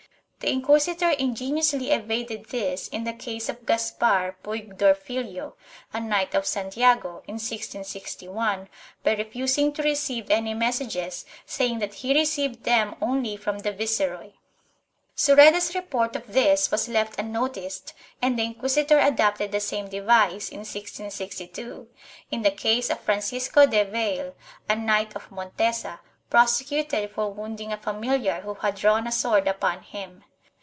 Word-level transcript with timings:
The 0.43 0.49
inquisitor 0.49 1.11
ingeniously 1.11 1.91
evaded 1.91 2.45
this 2.49 2.87
in 2.87 3.03
the 3.03 3.13
case 3.13 3.47
of 3.47 3.63
Gaspar 3.67 4.37
Puygdorfilio, 4.43 5.53
a 5.93 5.99
Knight 5.99 6.33
of 6.33 6.47
Santiago, 6.47 7.21
in 7.27 7.35
1661, 7.35 8.67
by 9.03 9.13
refusing 9.15 9.71
to 9.73 9.83
receive 9.83 10.31
any 10.31 10.55
messages, 10.55 11.25
saying 11.45 11.77
that 11.77 11.93
he 11.93 12.15
received 12.15 12.63
them 12.63 12.95
only 13.03 13.37
from 13.37 13.59
the 13.59 13.71
viceroy. 13.71 14.31
Sureda's 15.15 15.75
report 15.75 16.15
of 16.15 16.33
this 16.33 16.71
was 16.71 16.89
left 16.89 17.19
unnoticed 17.19 17.93
and 18.19 18.39
the 18.39 18.43
inquisitor 18.43 18.97
adopted 18.97 19.51
the 19.51 19.59
same 19.59 19.89
device, 19.89 20.49
in 20.49 20.61
1662, 20.61 21.87
in 22.31 22.41
the 22.41 22.49
case 22.49 22.89
of 22.89 22.99
Francisco 23.01 23.67
de 23.67 23.83
Veri, 23.85 24.31
a 24.67 24.75
Knight 24.75 25.15
of 25.15 25.29
Montesa, 25.29 25.99
prosecuted 26.31 27.11
for 27.11 27.31
wound 27.31 27.61
ing 27.61 27.71
a 27.71 27.77
familiar 27.77 28.41
who 28.41 28.55
had 28.55 28.73
drawn 28.73 29.05
a 29.05 29.11
sword 29.11 29.47
upon 29.47 29.83
him. 29.83 30.23